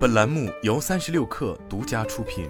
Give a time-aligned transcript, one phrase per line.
[0.00, 2.48] 本栏目由三十六氪独家出品。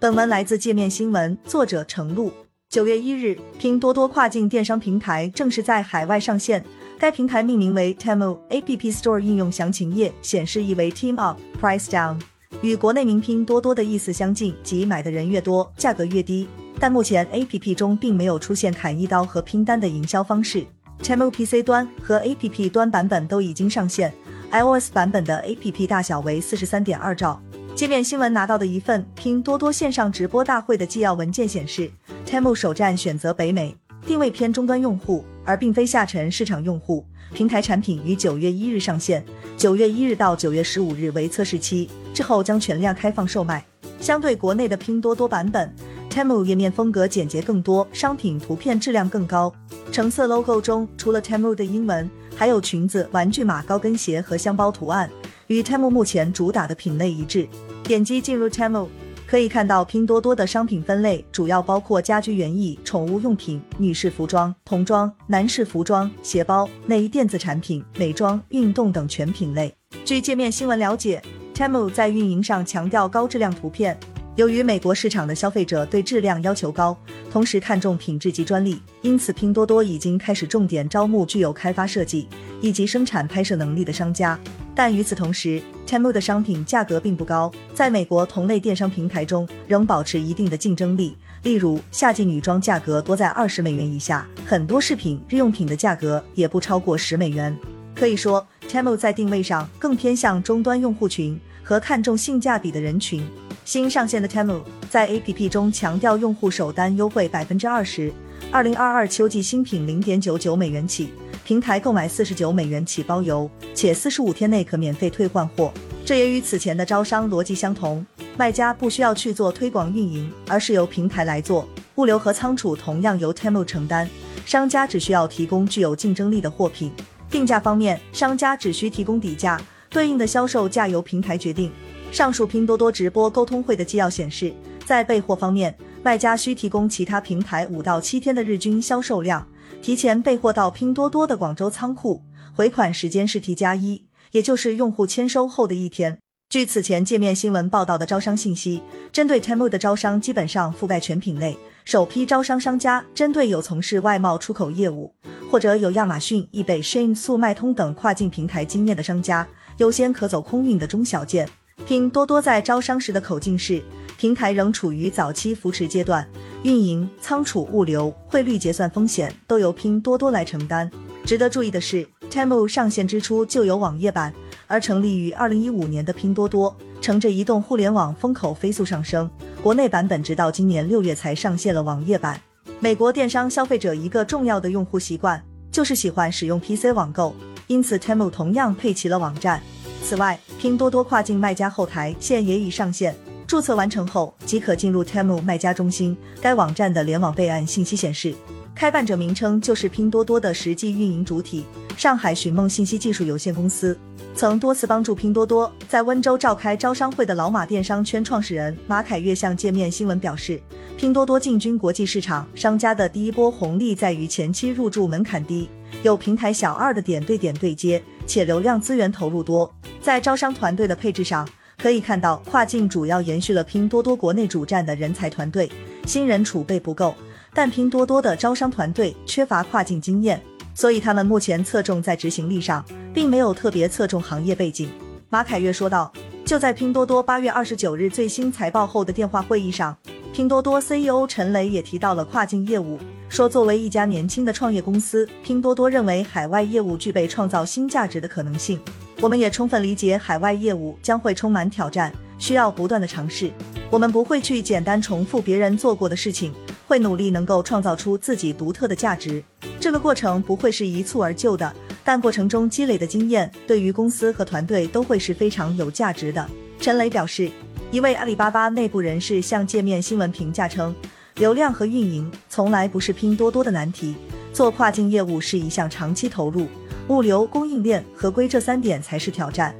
[0.00, 2.32] 本文来自界面新闻，作者程璐。
[2.70, 6.64] 九月一日，拼多多跨境电商平台正式在海外上线。
[6.98, 12.18] 该平台命名为 Temu App Store，应用详情页显示意为 Team Up Price Down，
[12.62, 16.48] 与国内名拼多多的意思相近，即买的人越多，价格越低。
[16.80, 20.64] 但目前 App 中并没有出现砍一刀和拼单的营销方式。
[21.02, 24.12] Temu PC 端和 App 端版本都已经上线
[24.50, 27.40] ，iOS 版本的 App 大小为四十三点二兆。
[27.74, 31.90] 界面新闻拿到的一份拼多多线上直播大会的纪要文件显示
[32.24, 33.76] ，Temu 首站选择北美，
[34.06, 37.04] 定位偏终端用户，而并非下沉市场用户。
[37.32, 39.24] 平台产品于九月一日上线，
[39.56, 43.64] 九月一日到九月十五日为测试期，之后将全量开放售卖。
[44.00, 45.74] 相对国内的拼多多版本。
[46.14, 49.52] Temu 页面风格简洁更多，商品图片质量更高。
[49.90, 55.10] 橙色 logo 中除了 Temu 的英文，还有裙子、玩具马、高跟鞋和箱包图案，
[55.48, 57.48] 与 Temu 目前主打的品类一致。
[57.82, 58.86] 点击进入 Temu，
[59.26, 69.74] 可以看到拼多多的商品分类主要包括家居园艺、宠物用品、女士服装、童装、男士服装、鞋包、内衣、电子产品、美妆、运动等全品类。
[70.04, 71.20] 据界面新闻了解
[71.52, 73.98] ，Temu 在运营上强调高质量图片。
[74.36, 76.96] 由于美国市场的消费者对质量要求高，
[77.30, 82.26] 同时看重品质及专利，因此拼多多已经开始重点招募具有开发设计
[82.60, 84.36] 以及生产拍摄能力的商家。
[84.74, 91.16] 但与此同时，Temu 的商品价格并不高，在美国同类电商平台中仍保持一定的竞争力。
[91.44, 97.56] 例如，夏季女装价格多在二十美元以下，很多饰品、日用品的价格也不超过十美元。
[97.94, 103.24] 可以说，Temu 在定位上更偏向终端用户群和看重性价比的人群。
[103.64, 108.12] 新上线的 Temu 在 APP 中强调用户首单优惠百分之二十，
[108.52, 111.08] 二零二二秋季新品零点九九美元起，
[111.44, 115.72] 平台购买四十九美元起包邮，且四十五天内可免费退换货。
[116.04, 118.04] 这也与此前的招商逻辑相同，
[118.36, 124.06] 卖家不需要去做推广运营，而是由平台来做，物流和仓储同样由 Temu 承担，
[124.44, 126.92] 商家只需要提供具有竞争力的货品。
[127.30, 129.58] 定价方面，商家只需提供底价，
[129.88, 131.72] 对应的销售价由平台决定。
[132.14, 134.54] 上述拼多多直播沟通会的纪要显示，
[134.86, 139.44] 在备货方面，卖家需提供其他平台五到七天的日均销售量，
[139.82, 142.22] 提前备货到拼多多的广州仓库，
[142.54, 146.16] 回款时间是 T 加一，也就是用户签收后的一天。
[146.48, 155.12] 据此前界面新闻报道的招商信息，针对 Temu 的招商基本上覆盖全品类，首批招商商家针对有从事外贸出口业务，
[155.50, 159.44] 或者有亚马逊、易贝、Shein、速卖通等跨境平台经验的商家，
[159.78, 161.48] 优先可走空运的中小件。
[161.86, 163.82] 拼多多在招商时的口径是，
[164.16, 166.26] 平台仍处于早期扶持阶段，
[166.62, 170.90] 运营、仓储、物流、汇率结算风险都由拼多多来承担。
[171.26, 174.32] 值得注意的是，Temu 上线之初就有网页版，
[174.66, 179.30] 而成立于二零一五年的拼多多，乘着移动互联网风口飞速上升，
[179.62, 182.40] 国内版本直到今年六月才上线了网页版。
[182.80, 187.34] 美国电商消费者一个重要的用户习惯就是喜欢使用 PC 网购，
[187.66, 189.62] 因此 Temu 同样配齐了网站。
[190.04, 193.16] 此外，拼多多跨境卖家后台现也已上线，
[193.46, 196.14] 注册完成后即可进入 Temu 卖家中心。
[196.42, 198.34] 该网站的联网备案信息显示，
[198.74, 201.64] 开办者名称就是拼多多的实际运营主体——
[201.96, 203.98] 上海寻梦信息技术有限公司。
[204.36, 210.60] 曾多次帮助拼多多在温州召开招商会的老马电商圈创始人马凯越向界面新闻表示，
[210.98, 215.66] 拼多多进军国际市场，商家的第一波红利在于前期入驻门槛低，
[216.04, 219.74] 有平台小二的点对点对接，且流量资源投入多。
[220.02, 221.48] 在招商团队的配置上，
[221.78, 225.72] 可以看到跨境主要延续了拼多多国内主战的人才团队，
[226.04, 227.14] 新人储备不够。
[227.54, 230.38] 但拼多多的招商团队缺乏跨境经验，
[230.74, 232.84] 所以他们目前侧重在执行力上，
[233.14, 234.90] 并没有特别侧重行业背景。
[235.30, 236.12] 马凯越说道。
[236.44, 239.96] 就在拼多多八月二十九日最新财报后的电话会议上，
[240.30, 242.98] 拼多多 CEO 陈雷也提到了跨境业务，
[243.34, 248.78] 说作为一家年轻的创业公司，拼多多认为海外业务具备创造新价值的可能性。
[249.20, 253.50] 我们也充分理解海外业务将会充满挑战，需要不断的尝试。
[253.90, 256.54] 我们不会去简单重复别人做过的事情，
[256.86, 259.42] 会努力能够创造出自己独特的价值。
[259.80, 266.48] 这个过程不会是一蹴而就的，但过程中积累的经验对于公司和团队都会是非常有价值的。
[266.78, 267.50] 陈雷表示，
[267.90, 270.94] 一位阿里巴巴内部人士向界面新闻评价称，
[271.36, 274.14] 流量和运营从来不是拼多多的难题，
[274.52, 276.68] 做跨境业务是一项长期投入。
[277.08, 279.74] 物流、供应链、合规这三点才是挑战。